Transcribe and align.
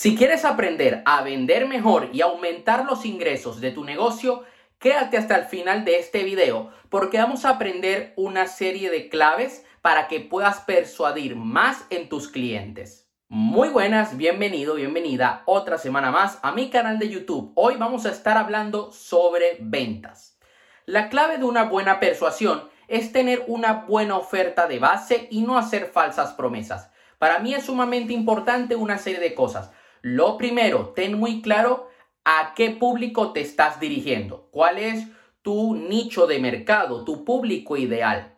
Si 0.00 0.14
quieres 0.14 0.44
aprender 0.44 1.02
a 1.06 1.22
vender 1.22 1.66
mejor 1.66 2.10
y 2.12 2.20
aumentar 2.20 2.84
los 2.84 3.04
ingresos 3.04 3.60
de 3.60 3.72
tu 3.72 3.82
negocio, 3.82 4.44
quédate 4.78 5.16
hasta 5.16 5.34
el 5.34 5.46
final 5.46 5.84
de 5.84 5.98
este 5.98 6.22
video 6.22 6.70
porque 6.88 7.18
vamos 7.18 7.44
a 7.44 7.50
aprender 7.50 8.12
una 8.14 8.46
serie 8.46 8.90
de 8.90 9.08
claves 9.08 9.64
para 9.82 10.06
que 10.06 10.20
puedas 10.20 10.60
persuadir 10.60 11.34
más 11.34 11.84
en 11.90 12.08
tus 12.08 12.28
clientes. 12.28 13.10
Muy 13.28 13.70
buenas, 13.70 14.16
bienvenido, 14.16 14.76
bienvenida 14.76 15.42
otra 15.46 15.78
semana 15.78 16.12
más 16.12 16.38
a 16.42 16.52
mi 16.52 16.70
canal 16.70 17.00
de 17.00 17.08
YouTube. 17.08 17.50
Hoy 17.56 17.74
vamos 17.76 18.06
a 18.06 18.10
estar 18.10 18.36
hablando 18.36 18.92
sobre 18.92 19.56
ventas. 19.58 20.38
La 20.86 21.08
clave 21.08 21.38
de 21.38 21.44
una 21.44 21.64
buena 21.64 21.98
persuasión 21.98 22.70
es 22.86 23.10
tener 23.10 23.42
una 23.48 23.84
buena 23.88 24.16
oferta 24.16 24.68
de 24.68 24.78
base 24.78 25.26
y 25.32 25.40
no 25.40 25.58
hacer 25.58 25.86
falsas 25.86 26.34
promesas. 26.34 26.88
Para 27.18 27.40
mí 27.40 27.52
es 27.52 27.64
sumamente 27.64 28.12
importante 28.12 28.76
una 28.76 28.96
serie 28.96 29.18
de 29.18 29.34
cosas. 29.34 29.72
Lo 30.10 30.38
primero, 30.38 30.94
ten 30.96 31.18
muy 31.18 31.42
claro 31.42 31.90
a 32.24 32.54
qué 32.56 32.70
público 32.70 33.32
te 33.32 33.42
estás 33.42 33.78
dirigiendo, 33.78 34.48
cuál 34.50 34.78
es 34.78 35.06
tu 35.42 35.74
nicho 35.74 36.26
de 36.26 36.38
mercado, 36.38 37.04
tu 37.04 37.26
público 37.26 37.76
ideal. 37.76 38.34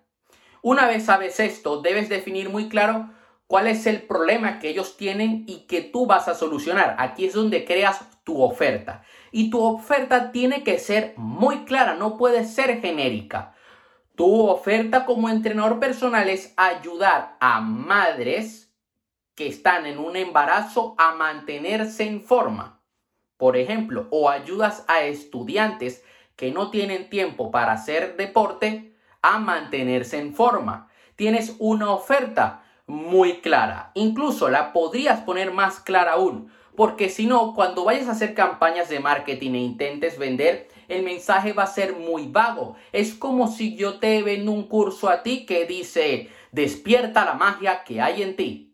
Una 0.63 0.89
vez 0.89 1.05
sabes 1.05 1.39
esto, 1.39 1.81
debes 1.81 2.09
definir 2.09 2.51
muy 2.51 2.69
claro 2.69 3.11
cuál 3.47 3.69
es 3.69 3.87
el 3.87 4.03
problema 4.03 4.59
que 4.59 4.69
ellos 4.69 4.97
tienen 4.97 5.45
y 5.47 5.69
que 5.69 5.81
tú 5.81 6.07
vas 6.07 6.27
a 6.27 6.35
solucionar. 6.35 6.97
Aquí 6.99 7.25
es 7.27 7.35
donde 7.35 7.65
creas 7.65 8.05
tu 8.25 8.43
oferta. 8.43 9.05
Y 9.31 9.49
tu 9.51 9.63
oferta 9.63 10.33
tiene 10.33 10.65
que 10.65 10.81
ser 10.81 11.15
muy 11.17 11.65
clara, 11.67 11.95
no 11.95 12.17
puede 12.17 12.45
ser 12.47 12.81
genérica. 12.81 13.55
Tu 14.17 14.49
oferta 14.49 15.07
como 15.07 15.29
entrenador 15.29 15.79
personal 15.79 16.29
es 16.29 16.53
ayudar 16.57 17.37
a 17.39 17.61
madres 17.61 18.70
que 19.41 19.47
están 19.47 19.87
en 19.87 19.99
un 19.99 20.17
embarazo 20.17 20.95
a 20.99 21.13
mantenerse 21.13 22.07
en 22.07 22.21
forma. 22.21 22.83
Por 23.39 23.57
ejemplo, 23.57 24.07
o 24.11 24.29
ayudas 24.29 24.85
a 24.87 25.05
estudiantes 25.05 26.05
que 26.37 26.51
no 26.53 26.71
tienen 26.71 27.09
tiempo 27.09 27.51
para 27.51 27.73
hacer 27.73 28.19
deporte 28.19 28.95
a 29.23 29.39
mantenerse 29.39 30.19
en 30.19 30.35
forma. 30.35 30.91
Tienes 31.17 31.57
una 31.59 31.91
oferta 31.91 32.65
muy 32.87 33.41
clara. 33.41 33.93
Incluso 33.95 34.51
la 34.51 34.75
podrías 34.75 35.21
poner 35.21 35.55
más 35.55 35.81
clara 35.81 36.13
aún. 36.13 36.53
Porque 36.77 37.09
si 37.09 37.25
no, 37.25 37.55
cuando 37.55 37.85
vayas 37.85 38.09
a 38.09 38.13
hacer 38.13 38.35
campañas 38.35 38.91
de 38.91 39.01
marketing 39.01 39.53
e 39.53 39.61
intentes 39.61 40.19
vender, 40.19 40.69
el 40.89 41.03
mensaje 41.03 41.55
va 41.55 41.63
a 41.63 41.67
ser 41.67 41.97
muy 41.97 42.27
vago. 42.27 42.77
Es 42.93 43.15
como 43.15 43.49
si 43.49 43.75
yo 43.75 44.01
te 44.01 44.23
vendo 44.23 44.53
un 44.53 44.65
curso 44.65 45.09
a 45.09 45.23
ti 45.23 45.47
que 45.47 45.65
dice, 45.65 46.29
despierta 46.53 47.25
la 47.25 47.33
magia 47.33 47.85
que 47.85 48.03
hay 48.03 48.23
en 48.23 48.37
ti. 48.37 48.70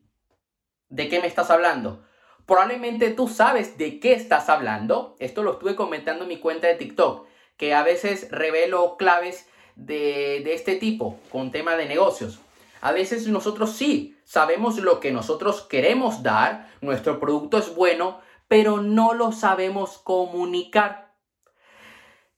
¿De 0.89 1.09
qué 1.09 1.21
me 1.21 1.27
estás 1.27 1.51
hablando? 1.51 2.05
Probablemente 2.47 3.11
tú 3.11 3.29
sabes 3.29 3.77
de 3.77 3.99
qué 3.99 4.13
estás 4.13 4.49
hablando. 4.49 5.17
Esto 5.19 5.43
lo 5.43 5.55
estuve 5.55 5.75
comentando 5.75 6.23
en 6.23 6.29
mi 6.29 6.39
cuenta 6.39 6.69
de 6.69 6.75
TikTok, 6.75 7.27
que 7.57 7.75
a 7.75 7.83
veces 7.83 8.29
revelo 8.31 8.97
claves 8.97 9.49
de, 9.75 10.43
de 10.45 10.55
este 10.55 10.77
tipo 10.77 11.19
con 11.33 11.51
tema 11.51 11.77
de 11.77 11.87
negocios. 11.87 12.39
A 12.81 12.93
veces 12.93 13.27
nosotros 13.27 13.73
sí 13.73 14.17
sabemos 14.25 14.79
lo 14.79 15.01
que 15.01 15.11
nosotros 15.11 15.63
queremos 15.63 16.23
dar, 16.23 16.71
nuestro 16.81 17.19
producto 17.19 17.59
es 17.59 17.75
bueno, 17.75 18.21
pero 18.47 18.81
no 18.81 19.13
lo 19.13 19.33
sabemos 19.33 19.99
comunicar. 19.99 21.06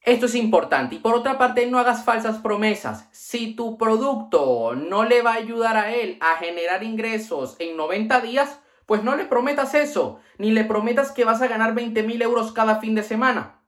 Esto 0.03 0.27
es 0.27 0.35
importante. 0.35 0.97
Y 0.97 0.99
por 0.99 1.15
otra 1.15 1.39
parte, 1.39 1.67
no 1.67 1.79
hagas 1.79 2.05
falsas 2.05 2.39
promesas. 2.39 3.09
Si 3.11 3.55
tu 3.55 3.77
producto 3.77 4.75
no 4.75 5.05
le 5.05 5.23
va 5.23 5.33
a 5.33 5.37
ayudar 5.37 5.77
a 5.77 5.95
él 5.95 6.19
a 6.21 6.37
generar 6.37 6.83
ingresos 6.83 7.57
en 7.59 7.77
90 7.77 8.21
días, 8.21 8.61
pues 8.87 9.03
no 9.03 9.17
le 9.17 9.27
prometas 9.27 9.75
eso. 9.75 10.21
Ni 10.39 10.51
le 10.51 10.65
prometas 10.65 11.13
que 11.13 11.25
vas 11.25 11.43
a 11.43 11.49
ganar 11.49 11.75
20 11.75 12.03
mil 12.05 12.23
euros 12.23 12.53
cada 12.53 12.81
fin 12.81 12.95
de 12.95 13.03
semana. 13.03 13.61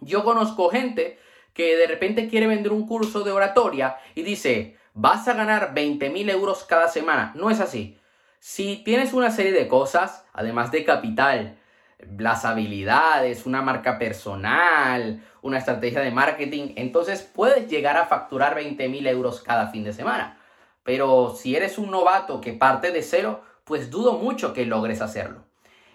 Yo 0.00 0.24
conozco 0.24 0.68
gente 0.68 1.18
que 1.54 1.76
de 1.76 1.86
repente 1.86 2.28
quiere 2.28 2.46
vender 2.46 2.72
un 2.72 2.86
curso 2.86 3.22
de 3.22 3.30
oratoria 3.30 3.96
y 4.14 4.22
dice, 4.22 4.76
vas 4.92 5.28
a 5.28 5.34
ganar 5.34 5.72
20 5.72 6.10
mil 6.10 6.28
euros 6.28 6.64
cada 6.64 6.88
semana. 6.88 7.32
No 7.36 7.48
es 7.48 7.60
así. 7.60 7.98
Si 8.38 8.82
tienes 8.84 9.14
una 9.14 9.30
serie 9.30 9.52
de 9.52 9.68
cosas, 9.68 10.26
además 10.34 10.70
de 10.72 10.84
capital, 10.84 11.58
las 11.98 12.44
habilidades, 12.44 13.46
una 13.46 13.62
marca 13.62 13.98
personal, 13.98 15.22
una 15.42 15.58
estrategia 15.58 16.00
de 16.00 16.10
marketing, 16.10 16.72
entonces 16.76 17.22
puedes 17.22 17.68
llegar 17.68 17.96
a 17.96 18.06
facturar 18.06 18.54
20 18.54 18.88
mil 18.88 19.06
euros 19.06 19.42
cada 19.42 19.68
fin 19.68 19.84
de 19.84 19.92
semana. 19.92 20.38
Pero 20.82 21.34
si 21.34 21.56
eres 21.56 21.78
un 21.78 21.90
novato 21.90 22.40
que 22.40 22.52
parte 22.52 22.92
de 22.92 23.02
cero, 23.02 23.42
pues 23.64 23.90
dudo 23.90 24.18
mucho 24.18 24.52
que 24.52 24.66
logres 24.66 25.00
hacerlo. 25.00 25.44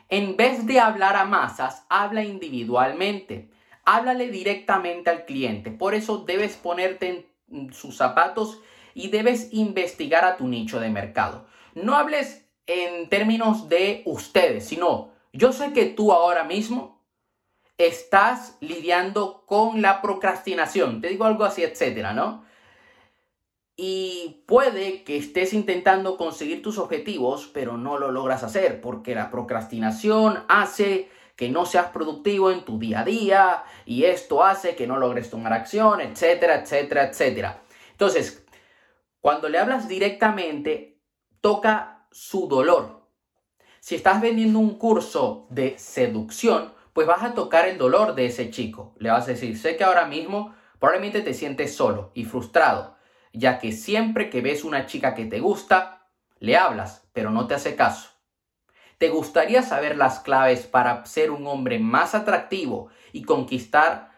En 0.09 0.35
vez 0.35 0.65
de 0.65 0.79
hablar 0.79 1.15
a 1.15 1.25
masas, 1.25 1.85
habla 1.89 2.23
individualmente. 2.23 3.51
Háblale 3.85 4.29
directamente 4.29 5.09
al 5.11 5.25
cliente. 5.25 5.69
Por 5.69 5.93
eso 5.93 6.19
debes 6.25 6.55
ponerte 6.55 7.29
en 7.51 7.73
sus 7.73 7.97
zapatos 7.97 8.59
y 8.95 9.09
debes 9.09 9.53
investigar 9.53 10.25
a 10.25 10.37
tu 10.37 10.47
nicho 10.47 10.79
de 10.79 10.89
mercado. 10.89 11.45
No 11.75 11.95
hables 11.95 12.47
en 12.65 13.07
términos 13.09 13.69
de 13.69 14.01
ustedes, 14.05 14.67
sino 14.67 15.11
yo 15.33 15.53
sé 15.53 15.73
que 15.73 15.85
tú 15.85 16.11
ahora 16.11 16.43
mismo 16.43 17.05
estás 17.77 18.57
lidiando 18.59 19.45
con 19.45 19.81
la 19.81 20.01
procrastinación, 20.01 21.01
te 21.01 21.07
digo 21.07 21.25
algo 21.25 21.45
así, 21.45 21.63
etcétera, 21.63 22.13
¿no? 22.13 22.43
Y 23.77 24.43
puede 24.45 25.05
que 25.05 25.15
estés 25.15 25.53
intentando 25.53 26.17
conseguir 26.17 26.61
tus 26.61 26.77
objetivos, 26.77 27.49
pero 27.53 27.77
no 27.77 27.97
lo 27.97 28.11
logras 28.11 28.43
hacer, 28.43 28.81
porque 28.81 29.15
la 29.15 29.31
procrastinación 29.31 30.43
hace 30.49 31.09
que 31.37 31.47
no 31.47 31.65
seas 31.65 31.87
productivo 31.91 32.51
en 32.51 32.65
tu 32.65 32.77
día 32.77 32.99
a 32.99 33.05
día 33.05 33.63
y 33.85 34.03
esto 34.03 34.43
hace 34.43 34.75
que 34.75 34.85
no 34.85 34.97
logres 34.97 35.29
tomar 35.29 35.53
acción, 35.53 36.01
etcétera, 36.01 36.55
etcétera, 36.55 37.05
etcétera. 37.05 37.61
Entonces, 37.91 38.45
cuando 39.21 39.47
le 39.47 39.57
hablas 39.57 39.87
directamente, 39.87 40.99
toca 41.39 42.05
su 42.11 42.49
dolor, 42.49 42.98
si 43.79 43.95
estás 43.95 44.21
vendiendo 44.21 44.59
un 44.59 44.77
curso 44.77 45.47
de 45.49 45.77
seducción, 45.77 46.73
pues 46.93 47.07
vas 47.07 47.23
a 47.23 47.33
tocar 47.33 47.67
el 47.67 47.77
dolor 47.77 48.15
de 48.15 48.25
ese 48.25 48.49
chico. 48.49 48.93
Le 48.97 49.09
vas 49.09 49.25
a 49.25 49.31
decir, 49.31 49.57
sé 49.57 49.77
que 49.77 49.83
ahora 49.83 50.05
mismo 50.05 50.53
probablemente 50.79 51.21
te 51.21 51.33
sientes 51.33 51.75
solo 51.75 52.11
y 52.13 52.25
frustrado, 52.25 52.97
ya 53.33 53.59
que 53.59 53.71
siempre 53.71 54.29
que 54.29 54.41
ves 54.41 54.63
una 54.63 54.85
chica 54.85 55.15
que 55.15 55.25
te 55.25 55.39
gusta, 55.39 56.07
le 56.39 56.57
hablas, 56.57 57.07
pero 57.13 57.31
no 57.31 57.47
te 57.47 57.55
hace 57.55 57.75
caso. 57.75 58.09
¿Te 58.97 59.09
gustaría 59.09 59.63
saber 59.63 59.97
las 59.97 60.19
claves 60.19 60.67
para 60.67 61.05
ser 61.05 61.31
un 61.31 61.47
hombre 61.47 61.79
más 61.79 62.15
atractivo 62.15 62.89
y 63.13 63.23
conquistar 63.23 64.11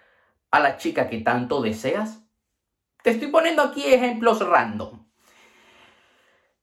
a 0.50 0.60
la 0.60 0.78
chica 0.78 1.08
que 1.08 1.20
tanto 1.20 1.62
deseas? 1.62 2.22
Te 3.04 3.12
estoy 3.12 3.28
poniendo 3.28 3.62
aquí 3.62 3.84
ejemplos 3.86 4.40
random. 4.40 5.06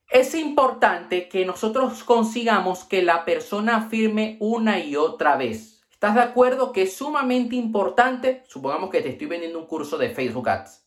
Es 0.09 0.35
importante 0.35 1.29
que 1.29 1.45
nosotros 1.45 2.03
consigamos 2.03 2.85
que 2.85 3.03
la 3.03 3.27
persona 3.27 3.77
afirme 3.77 4.39
una 4.41 4.79
y 4.79 4.97
otra 4.97 5.37
vez. 5.37 5.83
¿Estás 5.91 6.15
de 6.15 6.23
acuerdo 6.23 6.73
que 6.73 6.83
es 6.83 6.97
sumamente 6.97 7.57
importante? 7.57 8.43
Supongamos 8.49 8.89
que 8.89 9.03
te 9.03 9.11
estoy 9.11 9.27
vendiendo 9.27 9.59
un 9.59 9.67
curso 9.67 9.99
de 9.99 10.09
Facebook 10.09 10.49
Ads. 10.49 10.83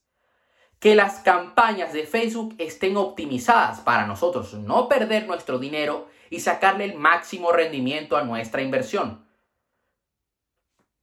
Que 0.80 0.96
las 0.96 1.20
campañas 1.20 1.94
de 1.94 2.08
Facebook 2.08 2.56
estén 2.58 2.98
optimizadas 2.98 3.82
para 3.82 4.08
nosotros 4.08 4.56
no 4.56 4.90
perder 4.90 5.28
nuestro 5.28 5.60
dinero 5.60 6.08
y 6.32 6.40
sacarle 6.40 6.86
el 6.86 6.96
máximo 6.96 7.52
rendimiento 7.52 8.18
a 8.18 8.24
nuestra 8.24 8.64
inversión. 8.64 9.28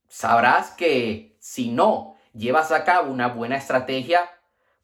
Sabrás 0.09 0.71
que 0.71 1.37
si 1.39 1.69
no 1.69 2.17
llevas 2.33 2.73
a 2.73 2.83
cabo 2.83 3.13
una 3.13 3.29
buena 3.29 3.55
estrategia, 3.55 4.29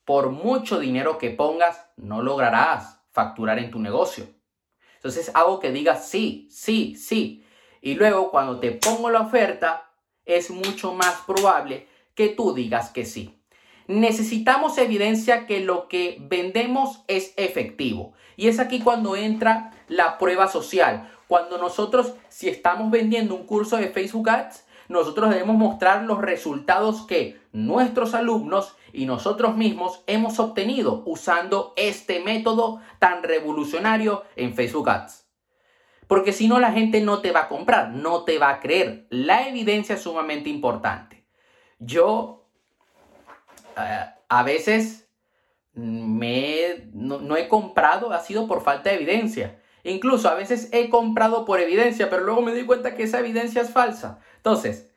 por 0.05 0.29
mucho 0.29 0.79
dinero 0.79 1.17
que 1.17 1.31
pongas, 1.31 1.85
no 1.97 2.21
lograrás 2.21 2.95
facturar 3.15 3.57
en 3.59 3.71
tu 3.71 3.79
negocio. 3.79 4.27
Entonces 4.95 5.31
hago 5.33 5.59
que 5.59 5.71
digas 5.71 6.07
sí, 6.07 6.49
sí, 6.51 6.95
sí. 6.97 7.45
Y 7.81 7.95
luego 7.95 8.29
cuando 8.29 8.59
te 8.59 8.71
pongo 8.71 9.09
la 9.09 9.21
oferta, 9.21 9.93
es 10.25 10.51
mucho 10.51 10.93
más 10.93 11.21
probable 11.25 11.87
que 12.13 12.27
tú 12.27 12.53
digas 12.53 12.89
que 12.89 13.05
sí. 13.05 13.41
Necesitamos 13.87 14.77
evidencia 14.77 15.45
que 15.45 15.61
lo 15.61 15.87
que 15.87 16.17
vendemos 16.19 17.03
es 17.07 17.33
efectivo. 17.37 18.13
Y 18.35 18.49
es 18.49 18.59
aquí 18.59 18.81
cuando 18.81 19.15
entra 19.15 19.71
la 19.87 20.17
prueba 20.17 20.49
social. 20.49 21.09
Cuando 21.27 21.57
nosotros, 21.57 22.15
si 22.27 22.49
estamos 22.49 22.91
vendiendo 22.91 23.35
un 23.35 23.45
curso 23.45 23.77
de 23.77 23.87
Facebook 23.87 24.29
Ads, 24.29 24.65
nosotros 24.87 25.29
debemos 25.29 25.55
mostrar 25.55 26.03
los 26.03 26.19
resultados 26.19 27.05
que 27.05 27.39
nuestros 27.51 28.13
alumnos 28.13 28.75
y 28.93 29.05
nosotros 29.05 29.55
mismos 29.55 30.03
hemos 30.07 30.39
obtenido 30.39 31.03
usando 31.05 31.73
este 31.75 32.21
método 32.21 32.81
tan 32.99 33.23
revolucionario 33.23 34.23
en 34.35 34.53
Facebook 34.53 34.89
Ads. 34.89 35.25
Porque 36.07 36.33
si 36.33 36.47
no, 36.47 36.59
la 36.59 36.71
gente 36.71 37.01
no 37.01 37.19
te 37.19 37.31
va 37.31 37.41
a 37.41 37.47
comprar, 37.47 37.89
no 37.89 38.23
te 38.23 38.37
va 38.37 38.49
a 38.49 38.59
creer. 38.59 39.07
La 39.09 39.47
evidencia 39.47 39.95
es 39.95 40.01
sumamente 40.01 40.49
importante. 40.49 41.25
Yo 41.79 42.47
eh, 43.77 44.05
a 44.29 44.43
veces 44.43 45.09
me, 45.73 46.89
no 46.93 47.35
he 47.35 47.47
comprado, 47.47 48.13
ha 48.13 48.19
sido 48.19 48.47
por 48.47 48.63
falta 48.63 48.91
de 48.91 48.95
evidencia. 48.97 49.59
Incluso 49.85 50.27
a 50.29 50.33
veces 50.33 50.69
he 50.71 50.89
comprado 50.89 51.45
por 51.45 51.59
evidencia, 51.59 52.09
pero 52.09 52.23
luego 52.23 52.41
me 52.41 52.51
doy 52.51 52.65
cuenta 52.65 52.95
que 52.95 53.03
esa 53.03 53.19
evidencia 53.19 53.61
es 53.61 53.69
falsa. 53.69 54.19
Entonces, 54.37 54.91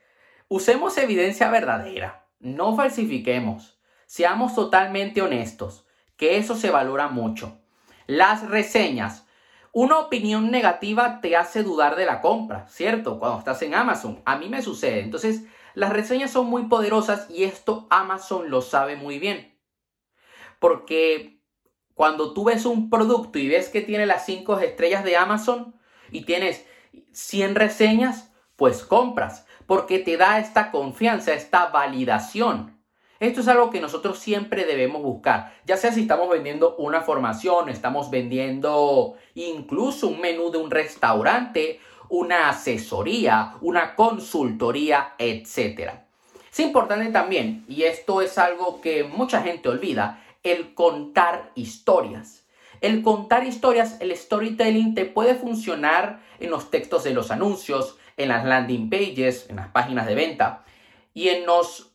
usemos 0.48 0.96
evidencia 0.96 1.50
verdadera. 1.50 2.26
No 2.40 2.74
falsifiquemos. 2.74 3.78
Seamos 4.06 4.54
totalmente 4.54 5.20
honestos, 5.20 5.86
que 6.16 6.38
eso 6.38 6.54
se 6.54 6.70
valora 6.70 7.08
mucho. 7.08 7.60
Las 8.06 8.48
reseñas. 8.48 9.26
Una 9.72 9.98
opinión 9.98 10.50
negativa 10.50 11.20
te 11.20 11.36
hace 11.36 11.62
dudar 11.62 11.94
de 11.94 12.06
la 12.06 12.22
compra, 12.22 12.66
¿cierto? 12.68 13.18
Cuando 13.18 13.40
estás 13.40 13.60
en 13.60 13.74
Amazon. 13.74 14.22
A 14.24 14.38
mí 14.38 14.48
me 14.48 14.62
sucede. 14.62 15.00
Entonces, 15.00 15.42
las 15.74 15.92
reseñas 15.92 16.30
son 16.30 16.46
muy 16.46 16.64
poderosas 16.64 17.28
y 17.28 17.44
esto 17.44 17.86
Amazon 17.90 18.48
lo 18.48 18.62
sabe 18.62 18.96
muy 18.96 19.18
bien. 19.18 19.54
Porque 20.58 21.37
cuando 21.98 22.32
tú 22.32 22.44
ves 22.44 22.64
un 22.64 22.90
producto 22.90 23.40
y 23.40 23.48
ves 23.48 23.70
que 23.70 23.80
tiene 23.80 24.06
las 24.06 24.24
5 24.24 24.60
estrellas 24.60 25.02
de 25.02 25.16
Amazon 25.16 25.74
y 26.12 26.24
tienes 26.24 26.64
100 27.10 27.56
reseñas, 27.56 28.30
pues 28.54 28.84
compras. 28.84 29.46
Porque 29.66 29.98
te 29.98 30.16
da 30.16 30.38
esta 30.38 30.70
confianza, 30.70 31.34
esta 31.34 31.70
validación. 31.70 32.78
Esto 33.18 33.40
es 33.40 33.48
algo 33.48 33.70
que 33.70 33.80
nosotros 33.80 34.20
siempre 34.20 34.64
debemos 34.64 35.02
buscar, 35.02 35.52
ya 35.66 35.76
sea 35.76 35.90
si 35.90 36.02
estamos 36.02 36.30
vendiendo 36.30 36.76
una 36.76 37.00
formación, 37.00 37.68
estamos 37.68 38.10
vendiendo 38.10 39.16
incluso 39.34 40.06
un 40.06 40.20
menú 40.20 40.52
de 40.52 40.58
un 40.58 40.70
restaurante, 40.70 41.80
una 42.10 42.48
asesoría, 42.48 43.54
una 43.60 43.96
consultoría, 43.96 45.14
etc. 45.18 45.94
Es 46.52 46.60
importante 46.60 47.10
también, 47.10 47.64
y 47.66 47.82
esto 47.82 48.22
es 48.22 48.38
algo 48.38 48.80
que 48.80 49.02
mucha 49.02 49.42
gente 49.42 49.68
olvida, 49.68 50.22
el 50.42 50.74
contar 50.74 51.52
historias. 51.54 52.46
El 52.80 53.02
contar 53.02 53.44
historias, 53.44 54.00
el 54.00 54.16
storytelling 54.16 54.94
te 54.94 55.04
puede 55.04 55.34
funcionar 55.34 56.22
en 56.38 56.50
los 56.50 56.70
textos 56.70 57.04
de 57.04 57.12
los 57.12 57.30
anuncios, 57.30 57.98
en 58.16 58.28
las 58.28 58.44
landing 58.44 58.88
pages, 58.88 59.46
en 59.48 59.56
las 59.56 59.68
páginas 59.68 60.06
de 60.06 60.14
venta 60.14 60.64
y 61.12 61.28
en 61.28 61.46
los 61.46 61.92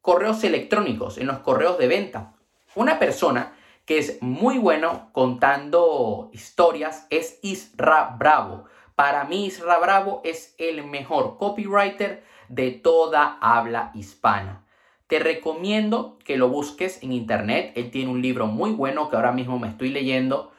correos 0.00 0.42
electrónicos, 0.42 1.18
en 1.18 1.26
los 1.26 1.38
correos 1.40 1.78
de 1.78 1.86
venta. 1.86 2.34
Una 2.74 2.98
persona 2.98 3.54
que 3.84 3.98
es 3.98 4.20
muy 4.20 4.58
bueno 4.58 5.10
contando 5.12 6.30
historias 6.32 7.06
es 7.10 7.38
Isra 7.42 8.16
Bravo. 8.18 8.64
Para 8.94 9.24
mí 9.24 9.46
Isra 9.46 9.78
Bravo 9.78 10.20
es 10.24 10.54
el 10.58 10.84
mejor 10.84 11.38
copywriter 11.38 12.24
de 12.48 12.70
toda 12.72 13.38
habla 13.40 13.92
hispana. 13.94 14.67
Te 15.08 15.18
recomiendo 15.18 16.18
que 16.22 16.36
lo 16.36 16.50
busques 16.50 17.02
en 17.02 17.12
internet. 17.12 17.72
Él 17.76 17.90
tiene 17.90 18.10
un 18.10 18.20
libro 18.20 18.46
muy 18.46 18.72
bueno 18.72 19.08
que 19.08 19.16
ahora 19.16 19.32
mismo 19.32 19.58
me 19.58 19.68
estoy 19.68 19.88
leyendo, 19.88 20.52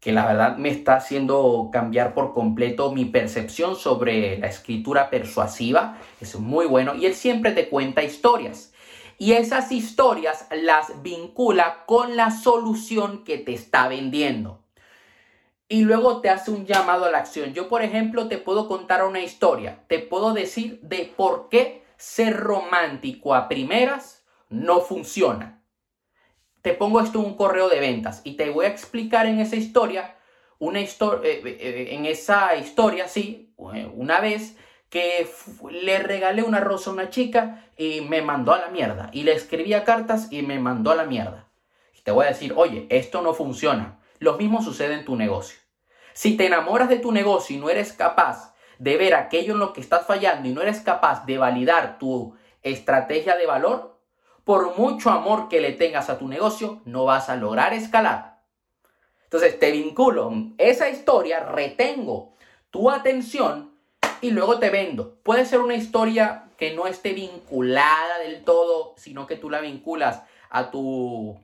que 0.00 0.12
la 0.12 0.24
verdad 0.24 0.56
me 0.56 0.70
está 0.70 0.96
haciendo 0.96 1.68
cambiar 1.70 2.14
por 2.14 2.32
completo 2.32 2.90
mi 2.92 3.04
percepción 3.04 3.76
sobre 3.76 4.38
la 4.38 4.46
escritura 4.46 5.10
persuasiva. 5.10 5.98
Es 6.22 6.38
muy 6.40 6.64
bueno 6.64 6.94
y 6.94 7.04
él 7.04 7.14
siempre 7.14 7.52
te 7.52 7.68
cuenta 7.68 8.02
historias. 8.02 8.72
Y 9.18 9.32
esas 9.32 9.70
historias 9.70 10.46
las 10.50 11.02
vincula 11.02 11.84
con 11.84 12.16
la 12.16 12.30
solución 12.30 13.24
que 13.24 13.36
te 13.36 13.52
está 13.52 13.88
vendiendo. 13.88 14.60
Y 15.68 15.82
luego 15.82 16.22
te 16.22 16.30
hace 16.30 16.50
un 16.50 16.64
llamado 16.64 17.04
a 17.04 17.10
la 17.10 17.18
acción. 17.18 17.52
Yo, 17.52 17.68
por 17.68 17.82
ejemplo, 17.82 18.28
te 18.28 18.38
puedo 18.38 18.68
contar 18.68 19.04
una 19.04 19.20
historia. 19.20 19.80
Te 19.88 19.98
puedo 19.98 20.32
decir 20.32 20.80
de 20.80 21.12
por 21.14 21.50
qué 21.50 21.85
ser 21.96 22.36
romántico 22.36 23.34
a 23.34 23.48
primeras 23.48 24.24
no 24.48 24.80
funciona. 24.80 25.62
Te 26.62 26.74
pongo 26.74 27.00
esto 27.00 27.20
en 27.20 27.26
un 27.26 27.36
correo 27.36 27.68
de 27.68 27.80
ventas 27.80 28.22
y 28.24 28.32
te 28.34 28.50
voy 28.50 28.66
a 28.66 28.68
explicar 28.68 29.26
en 29.26 29.38
esa 29.38 29.56
historia, 29.56 30.16
una 30.58 30.80
eh, 30.80 30.88
eh, 31.22 31.42
eh, 31.44 31.88
en 31.92 32.06
esa 32.06 32.56
historia, 32.56 33.08
sí, 33.08 33.54
una 33.56 34.20
vez 34.20 34.56
que 34.90 35.28
le 35.70 35.98
regalé 35.98 36.42
una 36.42 36.60
rosa 36.60 36.90
a 36.90 36.92
una 36.92 37.10
chica 37.10 37.64
y 37.76 38.00
me 38.00 38.22
mandó 38.22 38.52
a 38.52 38.58
la 38.58 38.68
mierda. 38.68 39.10
Y 39.12 39.22
le 39.22 39.32
escribía 39.32 39.84
cartas 39.84 40.28
y 40.30 40.42
me 40.42 40.58
mandó 40.58 40.90
a 40.90 40.96
la 40.96 41.04
mierda. 41.04 41.48
Y 41.96 42.02
te 42.02 42.10
voy 42.10 42.26
a 42.26 42.28
decir, 42.30 42.54
oye, 42.56 42.86
esto 42.90 43.22
no 43.22 43.34
funciona. 43.34 44.00
Lo 44.18 44.36
mismo 44.38 44.62
sucede 44.62 44.94
en 44.94 45.04
tu 45.04 45.16
negocio. 45.16 45.58
Si 46.14 46.36
te 46.36 46.46
enamoras 46.46 46.88
de 46.88 46.98
tu 46.98 47.12
negocio 47.12 47.56
y 47.56 47.60
no 47.60 47.68
eres 47.68 47.92
capaz 47.92 48.54
de 48.78 48.96
ver 48.96 49.14
aquello 49.14 49.54
en 49.54 49.60
lo 49.60 49.72
que 49.72 49.80
estás 49.80 50.06
fallando 50.06 50.48
y 50.48 50.52
no 50.52 50.62
eres 50.62 50.80
capaz 50.80 51.24
de 51.26 51.38
validar 51.38 51.98
tu 51.98 52.34
estrategia 52.62 53.36
de 53.36 53.46
valor, 53.46 53.96
por 54.44 54.76
mucho 54.78 55.10
amor 55.10 55.48
que 55.48 55.60
le 55.60 55.72
tengas 55.72 56.08
a 56.08 56.18
tu 56.18 56.28
negocio, 56.28 56.80
no 56.84 57.04
vas 57.04 57.28
a 57.28 57.36
lograr 57.36 57.74
escalar. 57.74 58.40
Entonces 59.24 59.58
te 59.58 59.72
vinculo 59.72 60.32
esa 60.58 60.88
historia, 60.88 61.40
retengo 61.40 62.34
tu 62.70 62.90
atención 62.90 63.72
y 64.20 64.30
luego 64.30 64.58
te 64.58 64.70
vendo. 64.70 65.18
Puede 65.22 65.46
ser 65.46 65.60
una 65.60 65.74
historia 65.74 66.44
que 66.56 66.74
no 66.74 66.86
esté 66.86 67.12
vinculada 67.12 68.18
del 68.20 68.44
todo, 68.44 68.94
sino 68.96 69.26
que 69.26 69.36
tú 69.36 69.50
la 69.50 69.60
vinculas 69.60 70.22
a 70.48 70.70
tu 70.70 71.38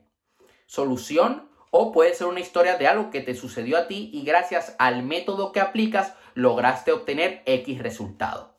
solución 0.65 1.49
o 1.75 1.91
puede 1.91 2.13
ser 2.13 2.27
una 2.27 2.39
historia 2.39 2.77
de 2.77 2.87
algo 2.87 3.09
que 3.09 3.19
te 3.19 3.33
sucedió 3.33 3.79
a 3.79 3.87
ti 3.87 4.11
y 4.13 4.21
gracias 4.21 4.75
al 4.77 5.01
método 5.01 5.51
que 5.51 5.59
aplicas 5.59 6.13
lograste 6.35 6.91
obtener 6.91 7.41
X 7.47 7.79
resultado. 7.79 8.53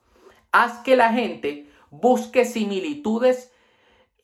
Haz 0.50 0.78
que 0.78 0.96
la 0.96 1.12
gente 1.12 1.70
busque 1.90 2.44
similitudes, 2.44 3.52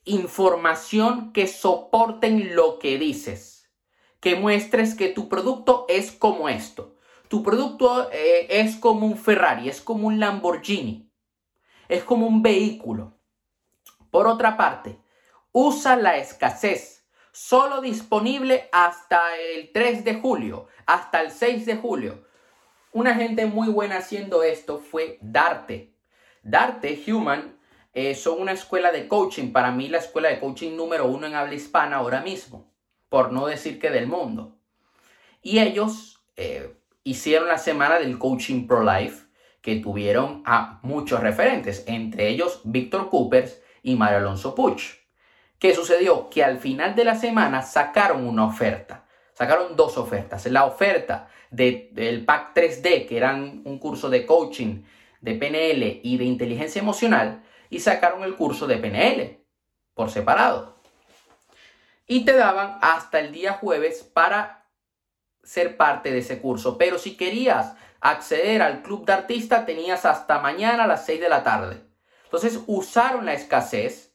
información 0.05 1.33
que 1.33 1.47
soporten 1.47 2.57
lo 2.57 2.81
que 2.81 2.99
dices. 2.99 3.71
Que 4.19 4.35
muestres 4.35 4.97
que 4.97 5.09
tu 5.09 5.29
producto 5.29 5.87
es 5.89 6.11
como 6.11 6.49
esto. 6.49 6.97
Tu 7.29 7.45
producto 7.45 8.11
eh, 8.11 8.49
es 8.51 8.75
como 8.75 9.07
un 9.07 9.17
Ferrari, 9.17 9.69
es 9.69 9.81
como 9.81 10.09
un 10.09 10.19
Lamborghini, 10.19 11.09
es 11.89 12.03
como 12.03 12.27
un 12.27 12.43
vehículo. 12.43 13.17
Por 14.11 14.27
otra 14.27 14.57
parte, 14.57 14.99
usa 15.53 15.95
la 15.95 16.17
escasez, 16.17 17.00
solo 17.41 17.81
disponible 17.81 18.69
hasta 18.71 19.35
el 19.39 19.73
3 19.73 20.05
de 20.05 20.15
julio, 20.17 20.69
hasta 20.85 21.23
el 21.23 21.31
6 21.31 21.65
de 21.65 21.77
julio. 21.77 22.27
Una 22.93 23.15
gente 23.15 23.47
muy 23.47 23.69
buena 23.69 23.97
haciendo 23.97 24.43
esto 24.43 24.79
fue 24.79 25.17
Darte. 25.23 25.95
Darte 26.43 27.03
Human 27.09 27.57
eh, 27.95 28.15
son 28.15 28.43
una 28.43 28.53
escuela 28.53 28.93
de 28.93 29.09
coaching, 29.09 29.53
para 29.53 29.73
mí 29.73 29.89
la 29.89 29.99
escuela 29.99 30.29
de 30.29 30.39
coaching 30.39 30.77
número 30.77 31.07
uno 31.07 31.27
en 31.27 31.35
habla 31.35 31.55
hispana 31.55 31.97
ahora 31.97 32.21
mismo, 32.21 32.71
por 33.09 33.33
no 33.33 33.47
decir 33.47 33.81
que 33.81 33.89
del 33.89 34.07
mundo. 34.07 34.59
Y 35.41 35.61
ellos 35.61 36.23
eh, 36.37 36.77
hicieron 37.05 37.49
la 37.49 37.59
semana 37.59 37.99
del 37.99 38.19
coaching 38.19 38.67
pro 38.67 38.85
life, 38.85 39.25
que 39.63 39.77
tuvieron 39.77 40.43
a 40.45 40.79
muchos 40.83 41.21
referentes, 41.21 41.85
entre 41.87 42.29
ellos 42.29 42.61
Víctor 42.65 43.09
Coopers 43.09 43.63
y 43.83 43.97
Mario 43.97 44.19
Alonso 44.19 44.55
Puch. 44.55 45.00
¿Qué 45.61 45.75
sucedió? 45.75 46.31
Que 46.31 46.43
al 46.43 46.59
final 46.59 46.97
de 46.97 47.05
la 47.05 47.15
semana 47.15 47.61
sacaron 47.61 48.27
una 48.27 48.47
oferta. 48.47 49.05
Sacaron 49.35 49.77
dos 49.77 49.99
ofertas. 49.99 50.47
La 50.47 50.65
oferta 50.65 51.29
del 51.51 52.25
pack 52.25 52.57
3D, 52.57 53.07
que 53.07 53.17
eran 53.19 53.61
un 53.67 53.79
curso 53.79 54.09
de 54.09 54.25
coaching, 54.25 54.83
de 55.21 55.35
PNL 55.35 56.01
y 56.03 56.17
de 56.17 56.25
inteligencia 56.25 56.81
emocional, 56.81 57.43
y 57.69 57.81
sacaron 57.81 58.25
el 58.25 58.37
curso 58.37 58.67
de 58.67 58.79
PNL 58.79 59.45
por 59.93 60.11
separado. 60.11 60.81
Y 62.07 62.25
te 62.25 62.33
daban 62.33 62.79
hasta 62.81 63.21
el 63.21 63.31
día 63.31 63.53
jueves 63.53 64.03
para 64.03 64.67
ser 65.43 65.77
parte 65.77 66.11
de 66.11 66.21
ese 66.21 66.41
curso. 66.41 66.79
Pero 66.79 66.99
si 66.99 67.19
querías 67.19 67.75
acceder 68.01 68.63
al 68.63 68.81
club 68.81 69.05
de 69.05 69.13
artista, 69.13 69.67
tenías 69.67 70.07
hasta 70.07 70.39
mañana 70.39 70.85
a 70.85 70.87
las 70.87 71.05
6 71.05 71.21
de 71.21 71.29
la 71.29 71.43
tarde. 71.45 71.83
Entonces 72.25 72.61
usaron 72.67 73.27
la 73.27 73.35
escasez 73.35 74.10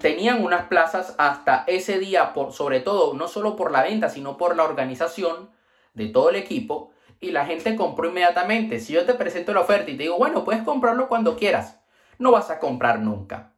tenían 0.00 0.44
unas 0.44 0.66
plazas 0.66 1.14
hasta 1.18 1.64
ese 1.66 1.98
día, 1.98 2.32
por, 2.32 2.52
sobre 2.52 2.80
todo, 2.80 3.14
no 3.14 3.28
solo 3.28 3.54
por 3.54 3.70
la 3.70 3.82
venta, 3.82 4.08
sino 4.08 4.36
por 4.36 4.56
la 4.56 4.64
organización 4.64 5.50
de 5.94 6.08
todo 6.08 6.30
el 6.30 6.36
equipo, 6.36 6.92
y 7.20 7.30
la 7.30 7.46
gente 7.46 7.76
compró 7.76 8.08
inmediatamente. 8.08 8.80
Si 8.80 8.92
yo 8.92 9.04
te 9.04 9.14
presento 9.14 9.54
la 9.54 9.60
oferta 9.60 9.90
y 9.90 9.96
te 9.96 10.02
digo, 10.02 10.18
bueno, 10.18 10.44
puedes 10.44 10.62
comprarlo 10.62 11.08
cuando 11.08 11.36
quieras, 11.36 11.78
no 12.18 12.32
vas 12.32 12.50
a 12.50 12.58
comprar 12.58 12.98
nunca. 12.98 13.52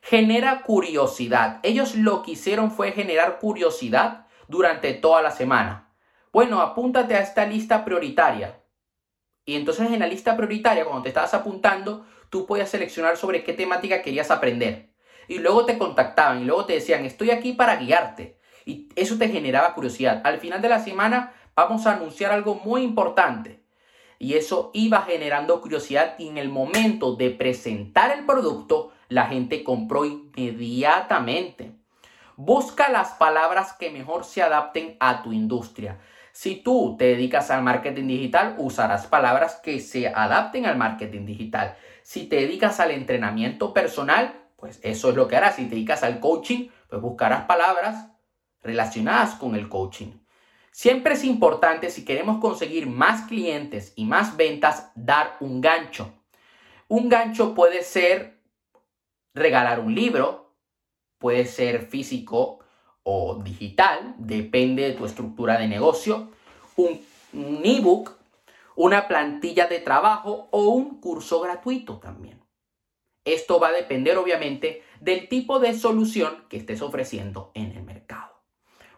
Genera 0.00 0.62
curiosidad. 0.62 1.60
Ellos 1.62 1.94
lo 1.94 2.22
que 2.22 2.30
hicieron 2.30 2.70
fue 2.70 2.92
generar 2.92 3.38
curiosidad 3.38 4.26
durante 4.46 4.94
toda 4.94 5.20
la 5.20 5.30
semana. 5.30 5.92
Bueno, 6.32 6.62
apúntate 6.62 7.14
a 7.14 7.20
esta 7.20 7.44
lista 7.44 7.84
prioritaria. 7.84 8.62
Y 9.44 9.56
entonces 9.56 9.90
en 9.90 9.98
la 9.98 10.06
lista 10.06 10.36
prioritaria, 10.36 10.84
cuando 10.84 11.02
te 11.02 11.08
estabas 11.08 11.34
apuntando, 11.34 12.06
tú 12.30 12.46
podías 12.46 12.70
seleccionar 12.70 13.18
sobre 13.18 13.44
qué 13.44 13.52
temática 13.52 14.00
querías 14.00 14.30
aprender 14.30 14.88
y 15.28 15.38
luego 15.38 15.66
te 15.66 15.78
contactaban 15.78 16.42
y 16.42 16.44
luego 16.44 16.64
te 16.64 16.72
decían, 16.72 17.04
estoy 17.04 17.30
aquí 17.30 17.52
para 17.52 17.76
guiarte. 17.76 18.38
Y 18.64 18.88
eso 18.96 19.16
te 19.16 19.28
generaba 19.28 19.74
curiosidad. 19.74 20.20
Al 20.24 20.38
final 20.38 20.60
de 20.60 20.68
la 20.68 20.80
semana 20.80 21.34
vamos 21.54 21.86
a 21.86 21.92
anunciar 21.92 22.32
algo 22.32 22.54
muy 22.54 22.82
importante. 22.82 23.62
Y 24.18 24.34
eso 24.34 24.70
iba 24.74 25.02
generando 25.02 25.60
curiosidad 25.60 26.16
y 26.18 26.28
en 26.28 26.38
el 26.38 26.48
momento 26.48 27.14
de 27.14 27.30
presentar 27.30 28.10
el 28.10 28.26
producto, 28.26 28.92
la 29.08 29.26
gente 29.26 29.62
compró 29.62 30.04
inmediatamente. 30.04 31.72
Busca 32.36 32.88
las 32.88 33.12
palabras 33.12 33.74
que 33.74 33.90
mejor 33.90 34.24
se 34.24 34.42
adapten 34.42 34.96
a 34.98 35.22
tu 35.22 35.32
industria. 35.32 35.98
Si 36.32 36.56
tú 36.56 36.96
te 36.98 37.06
dedicas 37.06 37.50
al 37.50 37.62
marketing 37.62 38.06
digital, 38.06 38.54
usarás 38.58 39.06
palabras 39.06 39.56
que 39.56 39.80
se 39.80 40.08
adapten 40.08 40.66
al 40.66 40.76
marketing 40.76 41.26
digital. 41.26 41.76
Si 42.02 42.26
te 42.26 42.36
dedicas 42.36 42.80
al 42.80 42.92
entrenamiento 42.92 43.72
personal, 43.74 44.47
pues 44.58 44.80
eso 44.82 45.10
es 45.10 45.14
lo 45.14 45.28
que 45.28 45.36
harás. 45.36 45.56
Si 45.56 45.64
te 45.64 45.70
dedicas 45.70 46.02
al 46.02 46.18
coaching, 46.18 46.68
pues 46.88 47.00
buscarás 47.00 47.44
palabras 47.44 48.10
relacionadas 48.60 49.36
con 49.36 49.54
el 49.54 49.68
coaching. 49.68 50.18
Siempre 50.72 51.14
es 51.14 51.24
importante, 51.24 51.90
si 51.90 52.04
queremos 52.04 52.40
conseguir 52.40 52.88
más 52.88 53.28
clientes 53.28 53.92
y 53.94 54.04
más 54.04 54.36
ventas, 54.36 54.90
dar 54.96 55.36
un 55.40 55.60
gancho. 55.60 56.12
Un 56.88 57.08
gancho 57.08 57.54
puede 57.54 57.82
ser 57.82 58.40
regalar 59.32 59.78
un 59.78 59.94
libro, 59.94 60.56
puede 61.18 61.44
ser 61.46 61.82
físico 61.86 62.58
o 63.04 63.36
digital, 63.36 64.16
depende 64.18 64.82
de 64.82 64.92
tu 64.92 65.06
estructura 65.06 65.56
de 65.56 65.68
negocio, 65.68 66.30
un, 66.76 67.00
ebook, 67.64 68.18
una 68.74 69.06
plantilla 69.06 69.66
de 69.68 69.78
trabajo 69.78 70.48
o 70.50 70.70
un 70.70 71.00
curso 71.00 71.40
gratuito 71.40 71.98
también. 71.98 72.47
Esto 73.34 73.60
va 73.60 73.68
a 73.68 73.72
depender 73.72 74.18
obviamente 74.18 74.82
del 75.00 75.28
tipo 75.28 75.58
de 75.58 75.74
solución 75.74 76.44
que 76.48 76.56
estés 76.56 76.82
ofreciendo 76.82 77.50
en 77.54 77.72
el 77.72 77.82
mercado. 77.82 78.32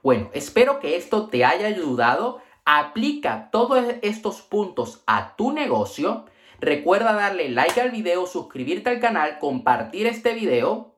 Bueno, 0.03 0.31
espero 0.33 0.81
que 0.81 0.97
esto 0.97 1.29
te 1.29 1.45
haya 1.45 1.67
ayudado. 1.67 2.41
Aplica 2.65 3.51
todos 3.51 3.85
estos 4.03 4.43
puntos 4.43 5.03
a 5.07 5.35
tu 5.37 5.53
negocio 5.53 6.27
Recuerda 6.61 7.15
darle 7.15 7.49
like 7.49 7.81
al 7.81 7.91
video, 7.91 8.27
suscribirte 8.27 8.91
al 8.91 9.01
canal, 9.01 9.39
compartir 9.39 10.07
este 10.07 10.35
video. 10.35 10.95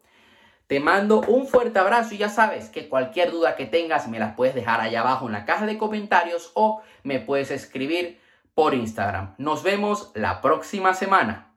Te 0.67 0.81
mando 0.81 1.21
un 1.21 1.47
fuerte 1.47 1.79
abrazo 1.79 2.15
y 2.15 2.19
ya 2.19 2.29
sabes 2.29 2.69
que 2.69 2.89
cualquier 2.89 3.31
duda 3.31 3.55
que 3.55 3.67
tengas 3.67 4.09
me 4.09 4.19
las 4.19 4.35
puedes 4.35 4.57
dejar 4.57 4.81
allá 4.81 5.01
abajo 5.01 5.27
en 5.27 5.33
la 5.33 5.45
caja 5.45 5.67
de 5.67 5.79
comentarios 5.79 6.51
o 6.55 6.83
me 7.05 7.21
puedes 7.21 7.53
escribir 7.53 8.21
por 8.55 8.75
Instagram. 8.75 9.35
Nos 9.39 9.62
vemos 9.62 10.11
la 10.15 10.41
próxima 10.41 10.95
semana. 10.95 11.52